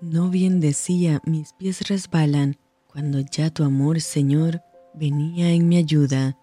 No 0.00 0.28
bien 0.28 0.60
decía, 0.60 1.20
mis 1.24 1.52
pies 1.52 1.88
resbalan, 1.88 2.56
cuando 2.86 3.20
ya 3.20 3.50
tu 3.50 3.64
amor, 3.64 4.00
Señor, 4.00 4.60
venía 4.92 5.50
en 5.50 5.68
mi 5.68 5.76
ayuda. 5.76 6.36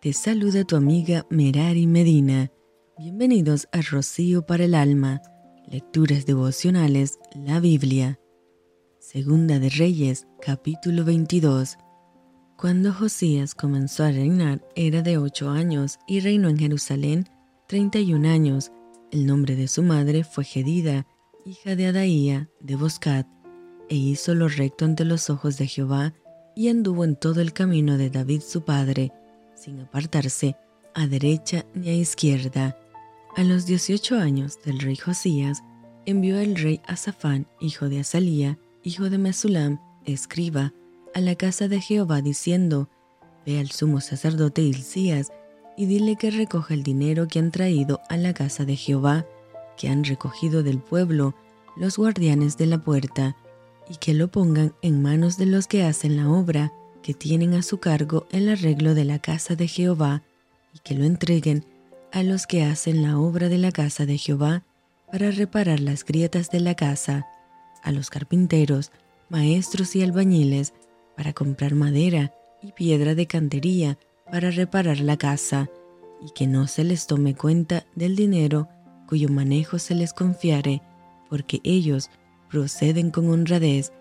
Te 0.00 0.12
saluda 0.12 0.64
tu 0.64 0.76
amiga 0.76 1.26
Merari 1.28 1.86
Medina. 1.86 2.50
Bienvenidos 2.96 3.68
a 3.72 3.82
Rocío 3.82 4.46
para 4.46 4.64
el 4.64 4.74
Alma, 4.74 5.20
Lecturas 5.68 6.26
Devocionales, 6.26 7.18
la 7.34 7.60
Biblia. 7.60 8.18
Segunda 9.00 9.58
de 9.58 9.68
Reyes, 9.68 10.26
capítulo 10.40 11.04
22. 11.04 11.76
Cuando 12.56 12.92
Josías 12.92 13.54
comenzó 13.54 14.04
a 14.04 14.12
reinar 14.12 14.66
era 14.74 15.02
de 15.02 15.18
ocho 15.18 15.50
años 15.50 15.98
y 16.06 16.20
reinó 16.20 16.48
en 16.48 16.58
Jerusalén 16.58 17.28
treinta 17.68 17.98
y 17.98 18.14
un 18.14 18.26
años. 18.26 18.72
El 19.10 19.26
nombre 19.26 19.56
de 19.56 19.68
su 19.68 19.82
madre 19.82 20.24
fue 20.24 20.44
Gedida, 20.44 21.06
hija 21.46 21.76
de 21.76 21.86
Adaía 21.86 22.48
de 22.58 22.74
Boscat, 22.74 23.24
e 23.88 23.94
hizo 23.94 24.34
lo 24.34 24.48
recto 24.48 24.84
ante 24.84 25.04
los 25.04 25.30
ojos 25.30 25.58
de 25.58 25.68
Jehová 25.68 26.12
y 26.56 26.68
anduvo 26.68 27.04
en 27.04 27.14
todo 27.14 27.40
el 27.40 27.52
camino 27.52 27.96
de 27.98 28.10
David 28.10 28.40
su 28.40 28.64
padre, 28.64 29.12
sin 29.54 29.78
apartarse 29.78 30.56
a 30.92 31.06
derecha 31.06 31.64
ni 31.72 31.90
a 31.90 31.94
izquierda. 31.94 32.76
A 33.36 33.44
los 33.44 33.64
dieciocho 33.64 34.16
años 34.16 34.58
del 34.64 34.80
rey 34.80 34.96
Josías, 34.96 35.62
envió 36.04 36.40
el 36.40 36.56
rey 36.56 36.80
Asafán, 36.84 37.46
hijo 37.60 37.88
de 37.88 38.00
Asalía, 38.00 38.58
hijo 38.82 39.08
de 39.08 39.18
Mesulam, 39.18 39.80
escriba, 40.04 40.74
a 41.14 41.20
la 41.20 41.36
casa 41.36 41.68
de 41.68 41.80
Jehová 41.80 42.22
diciendo, 42.22 42.90
Ve 43.46 43.60
al 43.60 43.70
sumo 43.70 44.00
sacerdote 44.00 44.62
Hilcías 44.62 45.30
y 45.76 45.86
dile 45.86 46.16
que 46.16 46.32
recoja 46.32 46.74
el 46.74 46.82
dinero 46.82 47.28
que 47.28 47.38
han 47.38 47.52
traído 47.52 48.00
a 48.08 48.16
la 48.16 48.34
casa 48.34 48.64
de 48.64 48.74
Jehová, 48.74 49.26
que 49.76 49.88
han 49.88 50.04
recogido 50.04 50.62
del 50.62 50.80
pueblo 50.80 51.34
los 51.76 51.96
guardianes 51.96 52.56
de 52.56 52.66
la 52.66 52.78
puerta, 52.78 53.36
y 53.88 53.96
que 53.96 54.14
lo 54.14 54.28
pongan 54.28 54.74
en 54.82 55.02
manos 55.02 55.36
de 55.36 55.46
los 55.46 55.66
que 55.66 55.84
hacen 55.84 56.16
la 56.16 56.28
obra, 56.28 56.72
que 57.02 57.14
tienen 57.14 57.54
a 57.54 57.62
su 57.62 57.78
cargo 57.78 58.26
el 58.30 58.48
arreglo 58.48 58.94
de 58.94 59.04
la 59.04 59.18
casa 59.18 59.54
de 59.54 59.68
Jehová, 59.68 60.22
y 60.74 60.80
que 60.80 60.94
lo 60.94 61.04
entreguen 61.04 61.64
a 62.12 62.22
los 62.22 62.46
que 62.46 62.64
hacen 62.64 63.02
la 63.02 63.18
obra 63.18 63.48
de 63.48 63.58
la 63.58 63.72
casa 63.72 64.06
de 64.06 64.18
Jehová 64.18 64.64
para 65.10 65.30
reparar 65.30 65.80
las 65.80 66.04
grietas 66.04 66.50
de 66.50 66.60
la 66.60 66.74
casa, 66.74 67.26
a 67.82 67.92
los 67.92 68.10
carpinteros, 68.10 68.90
maestros 69.28 69.94
y 69.94 70.02
albañiles, 70.02 70.72
para 71.16 71.32
comprar 71.32 71.74
madera 71.74 72.32
y 72.62 72.72
piedra 72.72 73.14
de 73.14 73.26
cantería 73.26 73.98
para 74.30 74.50
reparar 74.50 75.00
la 75.00 75.16
casa, 75.16 75.70
y 76.20 76.30
que 76.30 76.46
no 76.46 76.66
se 76.66 76.84
les 76.84 77.06
tome 77.06 77.34
cuenta 77.34 77.84
del 77.94 78.16
dinero 78.16 78.68
cuyo 79.06 79.28
manejo 79.28 79.78
se 79.78 79.94
les 79.94 80.12
confiare, 80.12 80.82
porque 81.28 81.60
ellos 81.64 82.10
proceden 82.50 83.10
con 83.10 83.28
honradez. 83.28 83.92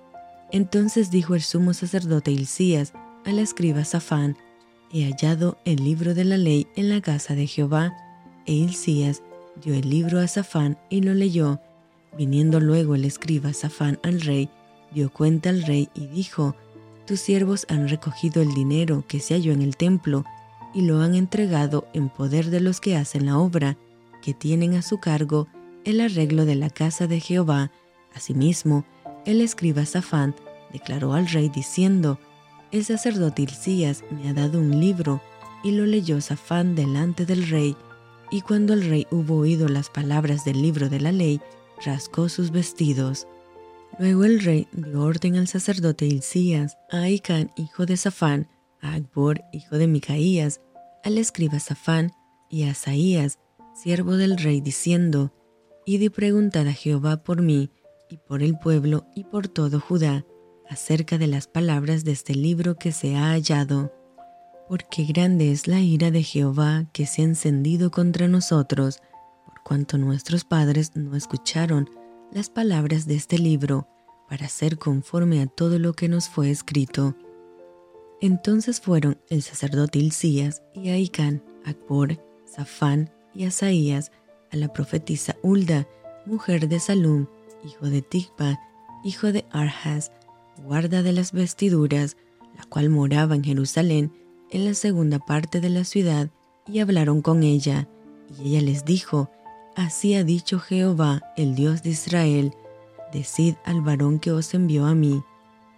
Entonces 0.52 1.12
dijo 1.12 1.36
el 1.36 1.42
sumo 1.42 1.74
sacerdote 1.74 2.32
Hilcías 2.32 2.94
al 3.26 3.40
escriba 3.40 3.84
Safán, 3.86 4.38
He 4.92 5.04
hallado 5.04 5.58
el 5.66 5.84
libro 5.84 6.14
de 6.14 6.26
la 6.26 6.38
ley 6.38 6.68
en 6.76 6.90
la 6.90 7.02
casa 7.02 7.36
de 7.36 7.48
Jehová. 7.48 7.94
E 8.46 8.54
Hilcías 8.54 9.24
dio 9.64 9.74
el 9.74 9.90
libro 9.90 10.20
a 10.20 10.28
Safán 10.28 10.78
y 10.90 11.02
lo 11.02 11.14
leyó. 11.14 11.60
Viniendo 12.18 12.60
luego 12.60 12.96
el 12.96 13.04
escriba 13.04 13.52
Safán 13.54 14.00
al 14.04 14.22
rey, 14.22 14.50
dio 14.92 15.12
cuenta 15.12 15.50
al 15.50 15.64
rey 15.64 15.90
y 15.96 16.08
dijo, 16.08 16.56
tus 17.06 17.20
siervos 17.20 17.68
han 17.70 17.88
recogido 17.88 18.42
el 18.42 18.54
dinero 18.54 19.04
que 19.08 19.20
se 19.20 19.36
halló 19.36 19.54
en 19.54 19.62
el 19.62 19.78
templo 19.78 20.24
y 20.74 20.82
lo 20.82 21.02
han 21.02 21.14
entregado 21.14 21.88
en 21.94 22.10
poder 22.10 22.50
de 22.50 22.62
los 22.62 22.82
que 22.82 22.96
hacen 22.96 23.28
la 23.28 23.38
obra, 23.38 23.78
que 24.22 24.34
tienen 24.34 24.74
a 24.74 24.82
su 24.82 25.00
cargo 25.00 25.48
el 25.86 26.02
arreglo 26.02 26.46
de 26.46 26.56
la 26.56 26.70
casa 26.70 27.08
de 27.08 27.20
Jehová. 27.20 27.72
Asimismo, 28.14 28.86
el 29.26 29.42
escriba 29.42 29.86
Safán 29.86 30.36
declaró 30.74 31.14
al 31.14 31.28
rey 31.28 31.50
diciendo, 31.50 32.20
El 32.72 32.84
sacerdote 32.84 33.44
Hilcías 33.44 34.04
me 34.12 34.28
ha 34.28 34.34
dado 34.34 34.60
un 34.60 34.80
libro, 34.80 35.22
y 35.64 35.72
lo 35.72 35.86
leyó 35.86 36.22
Safán 36.22 36.76
delante 36.76 37.26
del 37.26 37.48
rey, 37.48 37.76
y 38.30 38.42
cuando 38.42 38.74
el 38.74 38.88
rey 38.88 39.08
hubo 39.12 39.38
oído 39.38 39.68
las 39.68 39.90
palabras 39.90 40.44
del 40.44 40.62
libro 40.62 40.90
de 40.90 41.00
la 41.00 41.12
ley, 41.12 41.40
rascó 41.84 42.30
sus 42.30 42.52
vestidos. 42.52 43.28
Luego 43.98 44.26
el 44.26 44.42
rey 44.42 44.68
dio 44.74 45.02
orden 45.02 45.38
al 45.38 45.48
sacerdote 45.48 46.06
Hilcías, 46.06 46.78
a 46.92 47.02
Aicán, 47.02 47.52
hijo 47.56 47.86
de 47.86 47.98
Safán, 47.98 48.48
a 48.82 48.94
Agbor, 48.94 49.44
hijo 49.54 49.78
de 49.78 49.88
Micaías, 49.88 50.62
al 51.04 51.18
escriba 51.18 51.60
Safán 51.60 52.12
y 52.50 52.64
a 52.64 52.72
Asaías, 52.72 53.40
siervo 53.74 54.18
del 54.18 54.38
rey, 54.38 54.62
diciendo, 54.62 55.32
Id 55.88 56.02
y 56.02 56.10
preguntad 56.10 56.68
a 56.68 56.74
Jehová 56.74 57.18
por 57.24 57.44
mí, 57.44 57.70
y 58.10 58.18
por 58.18 58.42
el 58.42 58.58
pueblo, 58.58 59.06
y 59.16 59.24
por 59.24 59.48
todo 59.48 59.80
Judá, 59.80 60.26
acerca 60.68 61.20
de 61.20 61.28
las 61.28 61.46
palabras 61.48 62.04
de 62.04 62.12
este 62.12 62.34
libro 62.34 62.76
que 62.76 62.92
se 62.92 63.16
ha 63.16 63.34
hallado. 63.34 63.94
Porque 64.68 65.04
grande 65.04 65.52
es 65.52 65.68
la 65.68 65.82
ira 65.82 66.10
de 66.10 66.24
Jehová 66.24 66.90
que 66.92 67.06
se 67.06 67.22
ha 67.22 67.26
encendido 67.26 67.92
contra 67.92 68.28
nosotros, 68.28 69.00
por 69.46 69.62
cuanto 69.64 70.00
nuestros 70.00 70.44
padres 70.44 70.96
no 70.96 71.16
escucharon 71.16 71.88
las 72.32 72.50
palabras 72.50 73.06
de 73.06 73.14
este 73.14 73.38
libro 73.38 73.88
para 74.28 74.48
ser 74.50 74.80
conforme 74.80 75.40
a 75.44 75.46
todo 75.46 75.78
lo 75.78 75.94
que 75.94 76.10
nos 76.10 76.30
fue 76.30 76.50
escrito. 76.50 77.16
Entonces 78.22 78.82
fueron 78.82 79.20
el 79.30 79.44
sacerdote 79.44 80.00
Hilcías 80.00 80.64
y 80.74 80.90
Aicán, 80.90 81.44
Akbor, 81.64 82.20
Safán 82.46 83.12
y 83.36 83.46
Asaías 83.46 84.12
a 84.56 84.58
la 84.58 84.70
profetisa 84.70 85.36
Hulda, 85.44 85.88
mujer 86.26 86.68
de 86.68 86.80
Salum, 86.80 87.28
hijo 87.64 87.88
de 87.88 88.02
Tigba, 88.02 88.60
hijo 89.04 89.32
de 89.32 89.46
Arhas, 89.52 90.12
guarda 90.64 91.04
de 91.04 91.12
las 91.12 91.34
vestiduras, 91.34 92.16
la 92.58 92.64
cual 92.64 92.90
moraba 92.90 93.36
en 93.36 93.44
Jerusalén, 93.44 94.14
en 94.50 94.66
la 94.66 94.74
segunda 94.74 95.20
parte 95.20 95.60
de 95.60 95.70
la 95.70 95.84
ciudad, 95.84 96.30
y 96.68 96.80
hablaron 96.80 97.22
con 97.22 97.44
ella. 97.44 97.88
Y 98.40 98.50
ella 98.50 98.62
les 98.62 98.86
dijo, 98.86 99.30
Así 99.76 100.16
ha 100.16 100.24
dicho 100.24 100.60
Jehová, 100.60 101.22
el 101.36 101.54
Dios 101.54 101.84
de 101.84 101.90
Israel, 101.90 102.54
decid 103.12 103.56
al 103.66 103.82
varón 103.82 104.20
que 104.20 104.32
os 104.32 104.54
envió 104.54 104.86
a 104.86 104.96
mí. 104.96 105.22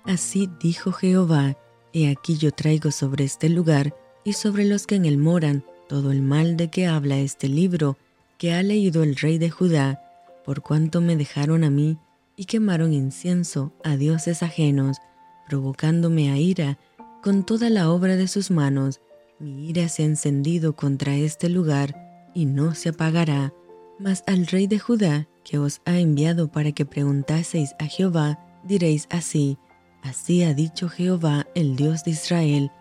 Así 0.05 0.49
dijo 0.61 0.91
Jehová, 0.91 1.57
he 1.93 2.09
aquí 2.09 2.37
yo 2.37 2.51
traigo 2.51 2.91
sobre 2.91 3.25
este 3.25 3.49
lugar 3.49 3.95
y 4.23 4.33
sobre 4.33 4.65
los 4.65 4.85
que 4.85 4.95
en 4.95 5.05
él 5.05 5.17
moran 5.17 5.65
todo 5.89 6.11
el 6.11 6.21
mal 6.21 6.57
de 6.57 6.69
que 6.69 6.85
habla 6.85 7.17
este 7.17 7.49
libro 7.49 7.97
que 8.37 8.53
ha 8.53 8.63
leído 8.63 9.03
el 9.03 9.15
rey 9.15 9.37
de 9.37 9.49
Judá, 9.49 10.01
por 10.45 10.61
cuanto 10.61 11.01
me 11.01 11.15
dejaron 11.15 11.63
a 11.63 11.69
mí 11.69 11.97
y 12.35 12.45
quemaron 12.45 12.93
incienso 12.93 13.73
a 13.83 13.97
dioses 13.97 14.43
ajenos, 14.43 14.97
provocándome 15.47 16.31
a 16.31 16.37
ira 16.37 16.77
con 17.23 17.45
toda 17.45 17.69
la 17.69 17.89
obra 17.89 18.15
de 18.15 18.27
sus 18.27 18.51
manos. 18.51 19.01
Mi 19.39 19.69
ira 19.69 19.89
se 19.89 20.03
ha 20.03 20.05
encendido 20.05 20.75
contra 20.75 21.15
este 21.15 21.49
lugar 21.49 22.29
y 22.33 22.45
no 22.45 22.75
se 22.75 22.89
apagará 22.89 23.53
mas 23.99 24.23
al 24.27 24.47
rey 24.47 24.67
de 24.67 24.79
Judá, 24.79 25.27
que 25.43 25.57
os 25.57 25.81
ha 25.85 25.97
enviado 25.97 26.51
para 26.51 26.71
que 26.71 26.85
preguntaseis 26.85 27.75
a 27.79 27.85
Jehová, 27.85 28.39
diréis 28.63 29.07
así, 29.09 29.57
Así 30.03 30.43
ha 30.43 30.53
dicho 30.53 30.87
Jehová, 30.87 31.47
el 31.55 31.75
Dios 31.75 32.03
de 32.03 32.11
Israel, 32.11 32.71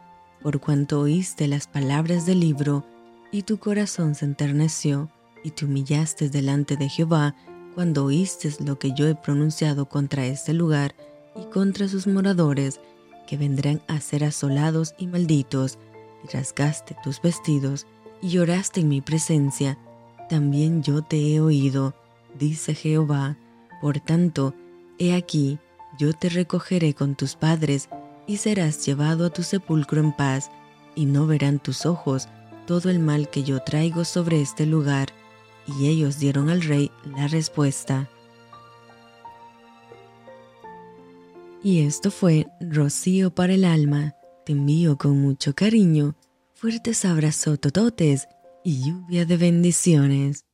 por 0.43 0.61
cuanto 0.61 1.00
oíste 1.00 1.49
las 1.49 1.67
palabras 1.67 2.27
del 2.27 2.41
libro, 2.41 2.87
y 3.33 3.43
tu 3.43 3.59
corazón 3.59 4.15
se 4.15 4.27
enterneció, 4.27 5.11
y 5.47 5.53
te 5.53 5.65
humillaste 5.65 6.29
delante 6.29 6.77
de 6.77 6.89
Jehová, 6.89 7.37
cuando 7.77 8.05
oíste 8.07 8.53
lo 8.65 8.81
que 8.81 8.91
yo 8.91 9.07
he 9.07 9.15
pronunciado 9.15 9.89
contra 9.89 10.27
este 10.27 10.53
lugar 10.53 10.97
y 11.37 11.45
contra 11.45 11.87
sus 11.87 12.09
moradores, 12.09 12.81
que 13.29 13.37
vendrán 13.37 13.81
a 13.87 14.01
ser 14.01 14.25
asolados 14.25 14.97
y 14.99 15.06
malditos, 15.06 15.79
y 16.25 16.33
rasgaste 16.35 16.97
tus 17.05 17.23
vestidos, 17.23 17.87
y 18.21 18.31
lloraste 18.31 18.81
en 18.81 18.89
mi 18.89 19.01
presencia, 19.01 19.79
también 20.29 20.83
yo 20.83 21.03
te 21.03 21.17
he 21.33 21.41
oído, 21.41 21.95
dice 22.37 22.75
Jehová. 22.75 23.37
Por 23.81 24.01
tanto, 24.01 24.53
he 24.99 25.15
aquí, 25.15 25.61
yo 25.97 26.12
te 26.12 26.29
recogeré 26.29 26.93
con 26.93 27.15
tus 27.15 27.37
padres, 27.37 27.88
y 28.26 28.38
serás 28.38 28.85
llevado 28.85 29.26
a 29.26 29.31
tu 29.31 29.44
sepulcro 29.44 30.00
en 30.00 30.11
paz, 30.11 30.50
y 30.97 31.06
no 31.06 31.29
verán 31.29 31.61
tus 31.61 31.87
ojos 31.87 32.26
todo 32.67 32.91
el 32.91 32.99
mal 32.99 33.31
que 33.31 33.44
yo 33.44 33.61
traigo 33.61 34.05
sobre 34.05 34.41
este 34.41 34.67
lugar. 34.67 35.11
Y 35.67 35.89
ellos 35.89 36.19
dieron 36.19 36.49
al 36.49 36.63
rey 36.63 36.91
la 37.05 37.29
respuesta. 37.29 38.09
Y 41.63 41.81
esto 41.81 42.11
fue 42.11 42.47
Rocío 42.61 43.35
para 43.35 43.55
el 43.55 43.65
alma. 43.65 44.15
Te 44.45 44.53
envío 44.53 44.97
con 44.97 45.21
mucho 45.21 45.55
cariño, 45.55 46.15
fuertes 46.55 47.05
abrazos 47.05 47.61
tototes 47.61 48.29
y 48.63 48.85
lluvia 48.87 49.27
de 49.27 49.37
bendiciones. 49.37 50.45